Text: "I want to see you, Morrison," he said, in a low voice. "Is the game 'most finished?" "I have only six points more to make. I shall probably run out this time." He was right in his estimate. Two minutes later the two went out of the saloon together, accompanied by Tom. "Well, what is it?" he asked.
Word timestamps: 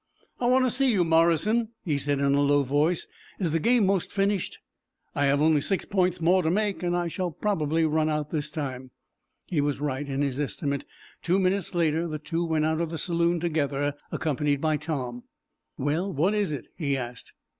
"I 0.39 0.47
want 0.47 0.65
to 0.65 0.71
see 0.71 0.91
you, 0.91 1.03
Morrison," 1.03 1.73
he 1.85 1.99
said, 1.99 2.17
in 2.21 2.33
a 2.33 2.41
low 2.41 2.63
voice. 2.63 3.05
"Is 3.37 3.51
the 3.51 3.59
game 3.59 3.85
'most 3.85 4.11
finished?" 4.11 4.57
"I 5.13 5.25
have 5.25 5.43
only 5.43 5.61
six 5.61 5.85
points 5.85 6.19
more 6.19 6.41
to 6.41 6.49
make. 6.49 6.83
I 6.83 7.07
shall 7.07 7.29
probably 7.29 7.85
run 7.85 8.09
out 8.09 8.31
this 8.31 8.49
time." 8.49 8.89
He 9.45 9.61
was 9.61 9.79
right 9.79 10.07
in 10.09 10.23
his 10.23 10.39
estimate. 10.39 10.85
Two 11.21 11.37
minutes 11.37 11.75
later 11.75 12.07
the 12.07 12.17
two 12.17 12.43
went 12.43 12.65
out 12.65 12.81
of 12.81 12.89
the 12.89 12.97
saloon 12.97 13.39
together, 13.39 13.93
accompanied 14.11 14.59
by 14.59 14.77
Tom. 14.77 15.25
"Well, 15.77 16.11
what 16.11 16.33
is 16.33 16.51
it?" 16.51 16.65
he 16.75 16.97
asked. 16.97 17.33